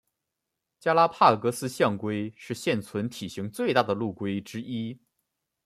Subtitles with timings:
[0.79, 4.99] 加拉帕戈斯象龟是现存体型最大的陆龟之一。